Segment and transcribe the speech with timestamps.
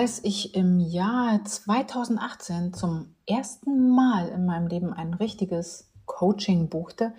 [0.00, 7.12] Als ich im Jahr 2018 zum ersten Mal in meinem Leben ein richtiges Coaching buchte,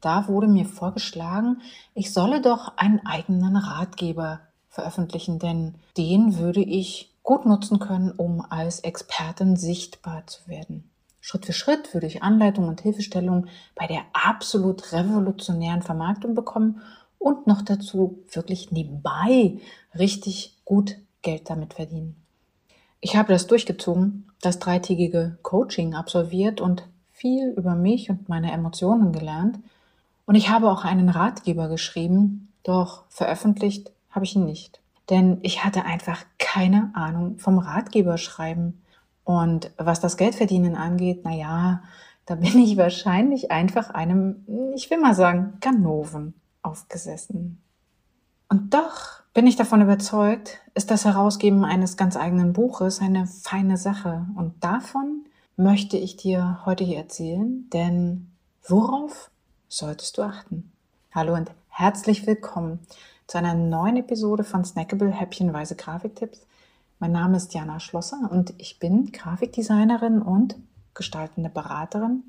[0.00, 1.60] da wurde mir vorgeschlagen,
[1.92, 4.40] ich solle doch einen eigenen Ratgeber
[4.70, 10.88] veröffentlichen, denn den würde ich gut nutzen können, um als Expertin sichtbar zu werden.
[11.20, 16.80] Schritt für Schritt würde ich Anleitung und Hilfestellung bei der absolut revolutionären Vermarktung bekommen
[17.18, 19.58] und noch dazu wirklich nebenbei
[19.94, 22.14] richtig gut Geld damit verdienen.
[23.00, 29.12] Ich habe das durchgezogen, das dreitägige Coaching absolviert und viel über mich und meine Emotionen
[29.12, 29.58] gelernt.
[30.26, 34.80] Und ich habe auch einen Ratgeber geschrieben, doch veröffentlicht habe ich ihn nicht.
[35.10, 38.80] Denn ich hatte einfach keine Ahnung vom Ratgeberschreiben.
[39.24, 41.82] Und was das Geldverdienen angeht, na ja,
[42.26, 47.60] da bin ich wahrscheinlich einfach einem, ich will mal sagen, Ganoven aufgesessen.
[48.48, 53.76] Und doch bin ich davon überzeugt, ist das Herausgeben eines ganz eigenen Buches eine feine
[53.76, 54.26] Sache.
[54.36, 55.24] Und davon
[55.56, 58.30] möchte ich dir heute hier erzählen, denn
[58.68, 59.32] worauf
[59.68, 60.70] solltest du achten?
[61.12, 62.78] Hallo und herzlich willkommen
[63.26, 66.46] zu einer neuen Episode von Snackable Häppchenweise Grafiktipps.
[67.00, 70.54] Mein Name ist Jana Schlosser und ich bin Grafikdesignerin und
[70.94, 72.22] gestaltende Beraterin.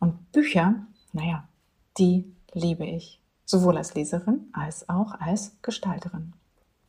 [0.00, 0.74] Und Bücher,
[1.12, 1.46] naja,
[1.98, 3.21] die liebe ich
[3.52, 6.32] sowohl als Leserin als auch als Gestalterin.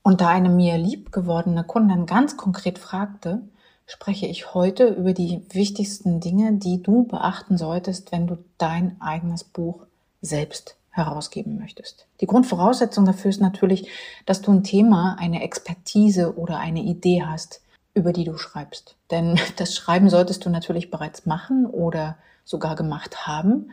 [0.01, 3.43] Und da eine mir lieb gewordene Kundin ganz konkret fragte,
[3.85, 9.43] spreche ich heute über die wichtigsten Dinge, die du beachten solltest, wenn du dein eigenes
[9.43, 9.85] Buch
[10.21, 12.07] selbst herausgeben möchtest.
[12.21, 13.89] Die Grundvoraussetzung dafür ist natürlich,
[14.25, 17.61] dass du ein Thema, eine Expertise oder eine Idee hast,
[17.93, 18.95] über die du schreibst.
[19.11, 23.71] Denn das Schreiben solltest du natürlich bereits machen oder sogar gemacht haben.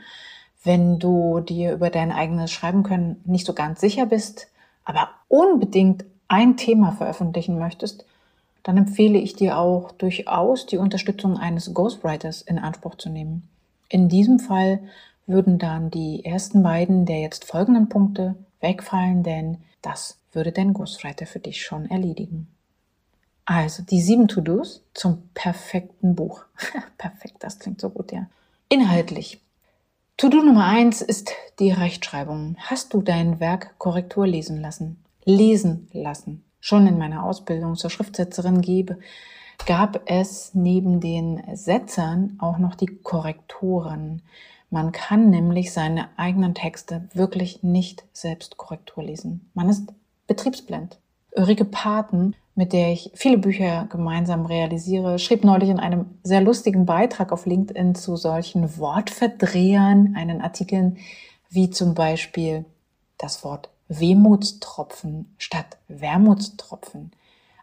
[0.62, 4.48] Wenn du dir über dein eigenes Schreiben können nicht so ganz sicher bist,
[4.84, 8.04] aber unbedingt ein Thema veröffentlichen möchtest,
[8.62, 13.48] dann empfehle ich dir auch durchaus die Unterstützung eines Ghostwriters in Anspruch zu nehmen.
[13.88, 14.80] In diesem Fall
[15.26, 21.26] würden dann die ersten beiden der jetzt folgenden Punkte wegfallen, denn das würde dein Ghostwriter
[21.26, 22.48] für dich schon erledigen.
[23.46, 26.44] Also die sieben To-Dos zum perfekten Buch.
[26.98, 28.26] Perfekt, das klingt so gut, ja.
[28.68, 29.40] Inhaltlich.
[30.20, 32.54] To-Do Nummer eins ist die Rechtschreibung.
[32.58, 35.02] Hast du dein Werk Korrektur lesen lassen?
[35.24, 36.44] Lesen lassen.
[36.60, 38.98] Schon in meiner Ausbildung zur Schriftsetzerin gebe,
[39.64, 44.20] gab es neben den Setzern auch noch die Korrektoren.
[44.68, 49.50] Man kann nämlich seine eigenen Texte wirklich nicht selbst Korrektur lesen.
[49.54, 49.90] Man ist
[50.26, 50.98] betriebsblind.
[51.36, 56.84] Ulrike Paten mit der ich viele Bücher gemeinsam realisiere, schrieb neulich in einem sehr lustigen
[56.84, 60.98] Beitrag auf LinkedIn zu solchen Wortverdrehern einen Artikeln
[61.48, 62.66] wie zum Beispiel
[63.16, 67.12] das Wort Wehmutstropfen statt Wermutstropfen.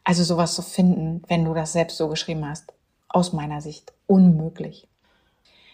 [0.04, 2.74] Also sowas zu finden, wenn du das selbst so geschrieben hast,
[3.08, 4.88] aus meiner Sicht unmöglich.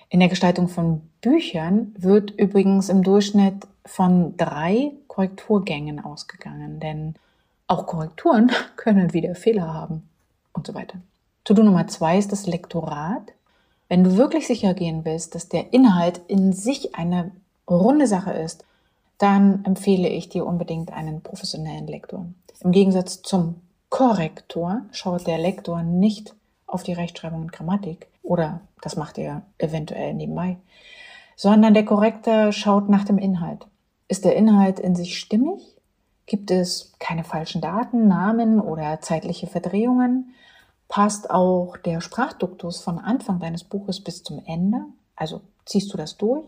[0.10, 7.16] In der Gestaltung von Büchern wird übrigens im Durchschnitt von drei Korrekturgängen ausgegangen, denn
[7.74, 10.08] auch Korrekturen können wieder Fehler haben
[10.54, 11.00] und so weiter.
[11.44, 13.34] To-Do Nummer zwei ist das Lektorat.
[13.90, 17.32] Wenn du wirklich sicher gehen willst, dass der Inhalt in sich eine
[17.70, 18.64] runde Sache ist,
[19.18, 22.26] dann empfehle ich dir unbedingt einen professionellen Lektor.
[22.62, 23.56] Im Gegensatz zum
[23.90, 26.34] Korrektor schaut der Lektor nicht
[26.66, 30.58] auf die Rechtschreibung und Grammatik oder das macht er eventuell nebenbei,
[31.36, 33.68] sondern der Korrektor schaut nach dem Inhalt.
[34.08, 35.73] Ist der Inhalt in sich stimmig?
[36.26, 40.34] Gibt es keine falschen Daten, Namen oder zeitliche Verdrehungen?
[40.88, 44.86] Passt auch der Sprachduktus von Anfang deines Buches bis zum Ende?
[45.16, 46.46] Also ziehst du das durch?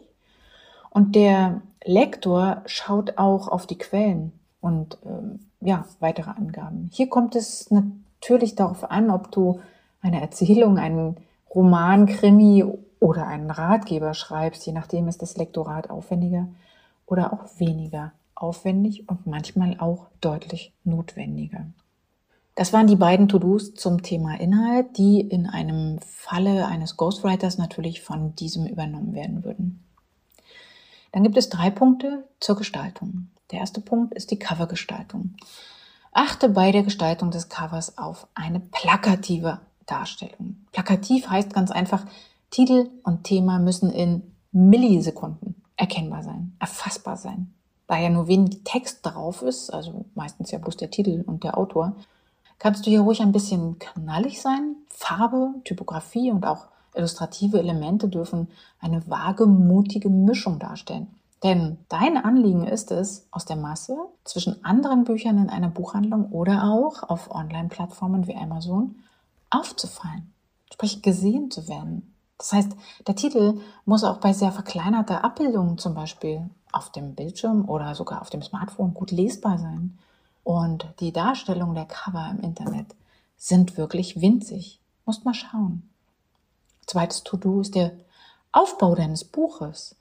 [0.89, 4.31] Und der Lektor schaut auch auf die Quellen
[4.61, 6.89] und ähm, ja, weitere Angaben.
[6.93, 9.59] Hier kommt es natürlich darauf an, ob du
[10.01, 11.17] eine Erzählung, einen
[11.53, 12.63] Roman, Krimi
[12.99, 14.65] oder einen Ratgeber schreibst.
[14.65, 16.47] Je nachdem ist das Lektorat aufwendiger
[17.05, 21.67] oder auch weniger aufwendig und manchmal auch deutlich notwendiger.
[22.55, 28.01] Das waren die beiden To-Dos zum Thema Inhalt, die in einem Falle eines Ghostwriters natürlich
[28.01, 29.83] von diesem übernommen werden würden.
[31.11, 33.27] Dann gibt es drei Punkte zur Gestaltung.
[33.51, 35.35] Der erste Punkt ist die Covergestaltung.
[36.13, 40.65] Achte bei der Gestaltung des Covers auf eine plakative Darstellung.
[40.71, 42.05] Plakativ heißt ganz einfach,
[42.51, 44.23] Titel und Thema müssen in
[44.53, 47.53] Millisekunden erkennbar sein, erfassbar sein
[47.87, 51.57] da ja nur wenig Text drauf ist, also meistens ja bloß der Titel und der
[51.57, 51.95] Autor,
[52.59, 54.75] kannst du hier ruhig ein bisschen knallig sein.
[54.89, 58.47] Farbe, Typografie und auch illustrative Elemente dürfen
[58.79, 61.07] eine wagemutige Mischung darstellen.
[61.43, 66.63] Denn dein Anliegen ist es, aus der Masse zwischen anderen Büchern in einer Buchhandlung oder
[66.63, 68.95] auch auf Online-Plattformen wie Amazon
[69.49, 70.33] aufzufallen,
[70.73, 72.14] sprich gesehen zu werden.
[72.37, 72.71] Das heißt,
[73.07, 78.21] der Titel muss auch bei sehr verkleinerter Abbildung zum Beispiel auf dem Bildschirm oder sogar
[78.21, 79.97] auf dem Smartphone gut lesbar sein.
[80.43, 82.87] Und die Darstellung der Cover im Internet
[83.37, 84.79] sind wirklich winzig.
[85.05, 85.89] Musst mal schauen.
[86.85, 87.93] Zweites To-Do ist der
[88.51, 89.95] Aufbau deines Buches.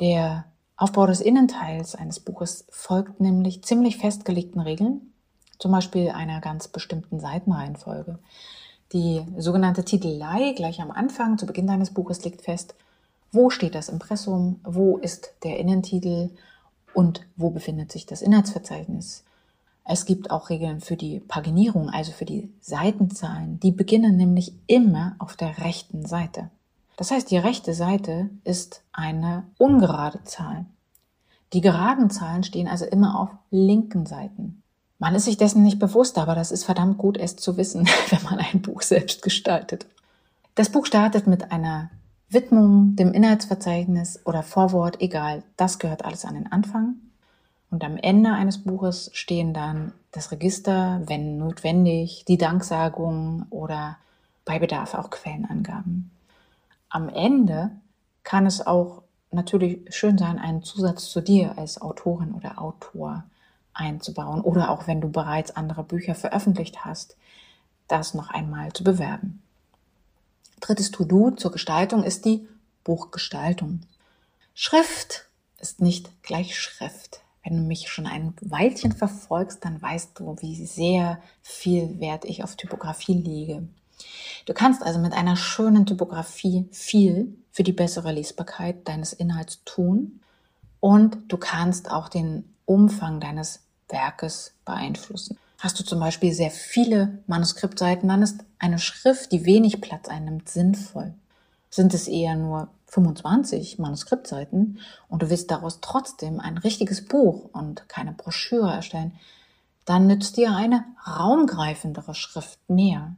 [0.00, 0.44] Der
[0.76, 5.12] Aufbau des Innenteils eines Buches folgt nämlich ziemlich festgelegten Regeln,
[5.58, 8.18] zum Beispiel einer ganz bestimmten Seitenreihenfolge.
[8.92, 12.74] Die sogenannte Titelei gleich am Anfang, zu Beginn deines Buches, liegt fest,
[13.32, 16.30] wo steht das Impressum, wo ist der Innentitel
[16.94, 19.24] und wo befindet sich das Inhaltsverzeichnis.
[19.84, 23.60] Es gibt auch Regeln für die Paginierung, also für die Seitenzahlen.
[23.60, 26.50] Die beginnen nämlich immer auf der rechten Seite.
[26.96, 30.66] Das heißt, die rechte Seite ist eine ungerade Zahl.
[31.52, 34.62] Die geraden Zahlen stehen also immer auf linken Seiten.
[34.98, 38.22] Man ist sich dessen nicht bewusst, aber das ist verdammt gut, es zu wissen, wenn
[38.22, 39.86] man ein Buch selbst gestaltet.
[40.54, 41.90] Das Buch startet mit einer
[42.28, 46.96] Widmung, dem Inhaltsverzeichnis oder Vorwort, egal, das gehört alles an den Anfang.
[47.70, 53.98] Und am Ende eines Buches stehen dann das Register, wenn notwendig, die Danksagung oder
[54.44, 56.10] bei Bedarf auch Quellenangaben.
[56.88, 57.70] Am Ende
[58.22, 63.24] kann es auch natürlich schön sein, einen Zusatz zu dir als Autorin oder Autor
[63.76, 67.16] einzubauen oder auch wenn du bereits andere Bücher veröffentlicht hast,
[67.88, 69.42] das noch einmal zu bewerben.
[70.60, 72.48] Drittes To-Do zur Gestaltung ist die
[72.84, 73.80] Buchgestaltung.
[74.54, 75.28] Schrift
[75.60, 77.20] ist nicht gleich Schrift.
[77.44, 82.42] Wenn du mich schon ein Weilchen verfolgst, dann weißt du, wie sehr viel Wert ich
[82.42, 83.68] auf Typografie lege.
[84.46, 90.20] Du kannst also mit einer schönen Typografie viel für die bessere Lesbarkeit deines Inhalts tun
[90.80, 95.38] und du kannst auch den Umfang deines Werkes beeinflussen.
[95.58, 100.48] Hast du zum Beispiel sehr viele Manuskriptseiten, dann ist eine Schrift, die wenig Platz einnimmt,
[100.48, 101.14] sinnvoll.
[101.70, 104.78] Sind es eher nur 25 Manuskriptseiten
[105.08, 109.12] und du willst daraus trotzdem ein richtiges Buch und keine Broschüre erstellen,
[109.84, 113.14] dann nützt dir eine raumgreifendere Schrift mehr.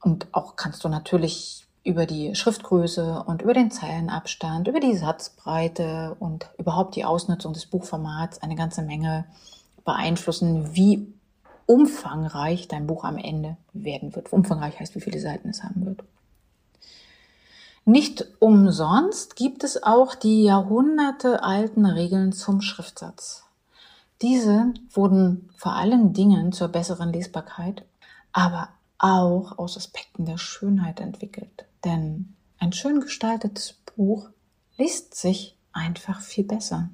[0.00, 6.16] Und auch kannst du natürlich über die Schriftgröße und über den Zeilenabstand, über die Satzbreite
[6.18, 9.24] und überhaupt die Ausnutzung des Buchformats eine ganze Menge
[9.84, 11.14] beeinflussen, wie
[11.66, 14.32] umfangreich dein Buch am Ende werden wird.
[14.32, 16.02] Umfangreich heißt, wie viele Seiten es haben wird.
[17.84, 23.44] Nicht umsonst gibt es auch die jahrhundertealten Regeln zum Schriftsatz.
[24.22, 27.84] Diese wurden vor allen Dingen zur besseren Lesbarkeit,
[28.32, 31.65] aber auch aus Aspekten der Schönheit entwickelt.
[31.84, 34.30] Denn ein schön gestaltetes Buch
[34.76, 36.90] liest sich einfach viel besser.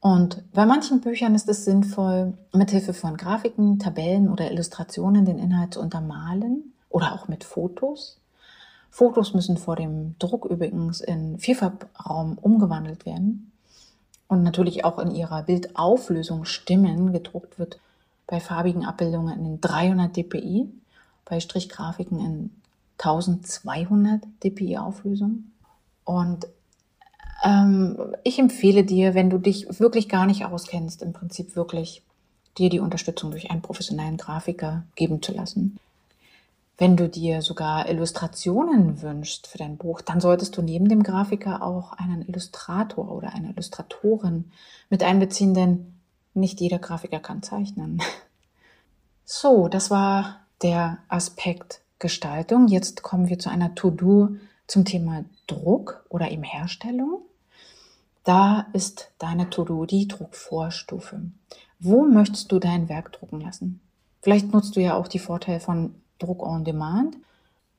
[0.00, 5.74] Und bei manchen Büchern ist es sinnvoll, mithilfe von Grafiken, Tabellen oder Illustrationen den Inhalt
[5.74, 8.18] zu untermalen oder auch mit Fotos.
[8.90, 13.52] Fotos müssen vor dem Druck übrigens in Vielfarbraum umgewandelt werden
[14.26, 17.12] und natürlich auch in ihrer Bildauflösung stimmen.
[17.12, 17.78] Gedruckt wird
[18.26, 20.68] bei farbigen Abbildungen in 300 dpi,
[21.24, 22.61] bei Strichgrafiken in
[23.04, 25.50] 1200 dpi Auflösung.
[26.04, 26.46] Und
[27.42, 32.02] ähm, ich empfehle dir, wenn du dich wirklich gar nicht auskennst, im Prinzip wirklich
[32.58, 35.78] dir die Unterstützung durch einen professionellen Grafiker geben zu lassen.
[36.78, 41.62] Wenn du dir sogar Illustrationen wünschst für dein Buch, dann solltest du neben dem Grafiker
[41.62, 44.50] auch einen Illustrator oder eine Illustratorin
[44.90, 45.94] mit einbeziehen, denn
[46.34, 48.00] nicht jeder Grafiker kann zeichnen.
[49.24, 52.68] So, das war der Aspekt Gestaltung.
[52.68, 57.22] Jetzt kommen wir zu einer To-Do zum Thema Druck oder eben Herstellung.
[58.24, 61.22] Da ist deine To-Do die Druckvorstufe.
[61.80, 63.80] Wo möchtest du dein Werk drucken lassen?
[64.20, 67.16] Vielleicht nutzt du ja auch die Vorteile von Druck on Demand.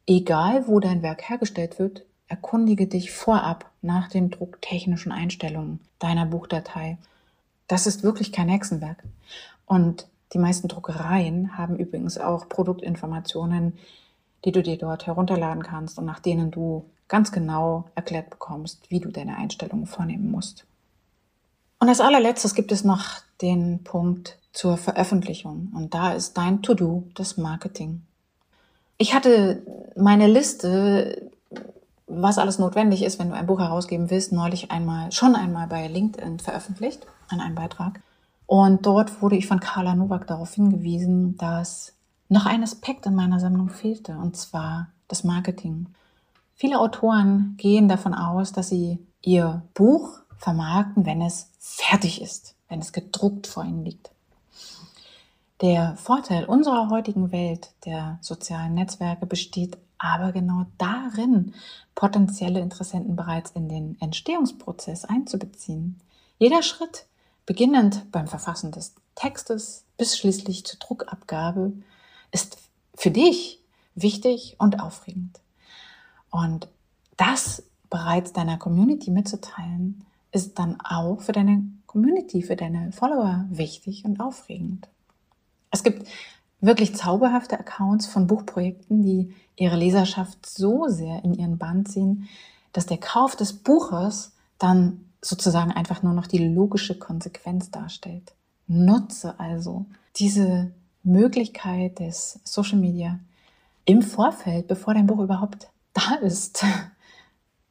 [0.07, 6.97] Egal, wo dein Werk hergestellt wird, erkundige dich vorab nach den drucktechnischen Einstellungen deiner Buchdatei.
[7.67, 9.03] Das ist wirklich kein Hexenwerk.
[9.65, 13.73] Und die meisten Druckereien haben übrigens auch Produktinformationen,
[14.45, 18.99] die du dir dort herunterladen kannst und nach denen du ganz genau erklärt bekommst, wie
[18.99, 20.65] du deine Einstellungen vornehmen musst.
[21.79, 23.05] Und als allerletztes gibt es noch
[23.41, 25.71] den Punkt zur Veröffentlichung.
[25.75, 28.03] Und da ist dein To-Do das Marketing.
[28.97, 29.61] Ich hatte
[29.95, 31.29] meine Liste,
[32.07, 35.87] was alles notwendig ist, wenn du ein Buch herausgeben willst, neulich einmal, schon einmal bei
[35.87, 37.99] LinkedIn veröffentlicht, an einem Beitrag.
[38.45, 41.93] Und dort wurde ich von Carla Nowak darauf hingewiesen, dass
[42.33, 45.87] noch ein Aspekt in meiner Sammlung fehlte, und zwar das Marketing.
[46.55, 52.79] Viele Autoren gehen davon aus, dass sie ihr Buch vermarkten, wenn es fertig ist, wenn
[52.79, 54.11] es gedruckt vor Ihnen liegt.
[55.61, 61.53] Der Vorteil unserer heutigen Welt der sozialen Netzwerke besteht aber genau darin,
[61.95, 66.01] potenzielle Interessenten bereits in den Entstehungsprozess einzubeziehen.
[66.39, 67.05] Jeder Schritt,
[67.45, 71.73] beginnend beim Verfassen des Textes bis schließlich zur Druckabgabe,
[72.33, 72.57] ist
[72.95, 73.63] für dich
[73.95, 75.39] wichtig und aufregend.
[76.29, 76.67] Und
[77.15, 84.03] das bereits deiner Community mitzuteilen, ist dann auch für deine Community, für deine Follower wichtig
[84.03, 84.89] und aufregend.
[85.69, 86.07] Es gibt
[86.59, 92.27] wirklich zauberhafte Accounts von Buchprojekten, die ihre Leserschaft so sehr in ihren Band ziehen,
[92.71, 98.33] dass der Kauf des Buches dann sozusagen einfach nur noch die logische Konsequenz darstellt.
[98.65, 99.85] Nutze also
[100.15, 100.71] diese
[101.03, 103.19] Möglichkeit des Social Media
[103.85, 106.63] im Vorfeld, bevor dein Buch überhaupt da ist.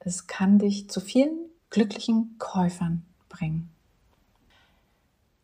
[0.05, 1.39] Es kann dich zu vielen
[1.71, 3.71] glücklichen Käufern bringen.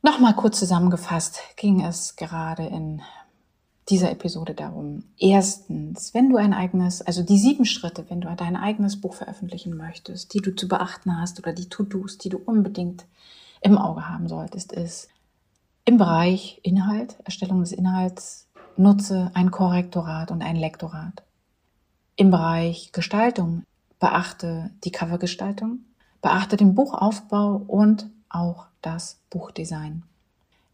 [0.02, 3.02] Nochmal kurz zusammengefasst ging es gerade in
[3.88, 5.04] dieser Episode darum.
[5.18, 9.76] Erstens, wenn du ein eigenes, also die sieben Schritte, wenn du dein eigenes Buch veröffentlichen
[9.76, 13.06] möchtest, die du zu beachten hast oder die To-Dos, die du unbedingt
[13.60, 15.08] im Auge haben solltest, ist
[15.88, 21.22] im Bereich Inhalt, Erstellung des Inhalts, nutze ein Korrektorat und ein Lektorat.
[22.14, 23.62] Im Bereich Gestaltung
[23.98, 25.78] beachte die Covergestaltung,
[26.20, 30.02] beachte den Buchaufbau und auch das Buchdesign.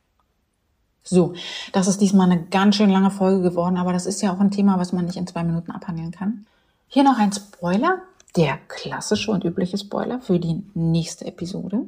[1.03, 1.35] So,
[1.73, 4.51] das ist diesmal eine ganz schön lange Folge geworden, aber das ist ja auch ein
[4.51, 6.47] Thema, was man nicht in zwei Minuten abhandeln kann.
[6.89, 8.03] Hier noch ein Spoiler,
[8.37, 11.87] der klassische und übliche Spoiler für die nächste Episode.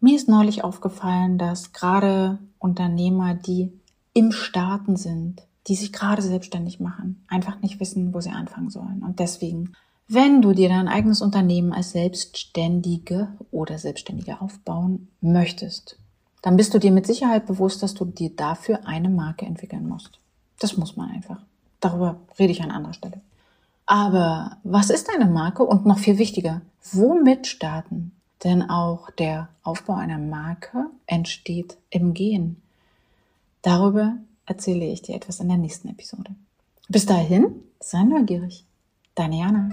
[0.00, 3.72] Mir ist neulich aufgefallen, dass gerade Unternehmer, die
[4.14, 9.02] im Starten sind, die sich gerade selbstständig machen, einfach nicht wissen, wo sie anfangen sollen.
[9.04, 9.74] Und deswegen,
[10.08, 15.98] wenn du dir dein eigenes Unternehmen als Selbstständige oder Selbstständige aufbauen möchtest,
[16.40, 20.18] dann bist du dir mit Sicherheit bewusst, dass du dir dafür eine Marke entwickeln musst.
[20.58, 21.40] Das muss man einfach.
[21.78, 23.20] Darüber rede ich an anderer Stelle.
[23.92, 28.12] Aber was ist eine Marke und noch viel wichtiger, womit starten?
[28.42, 32.56] Denn auch der Aufbau einer Marke entsteht im Gehen.
[33.60, 34.14] Darüber
[34.46, 36.34] erzähle ich dir etwas in der nächsten Episode.
[36.88, 38.64] Bis dahin, sei neugierig.
[39.14, 39.70] Deine Jana.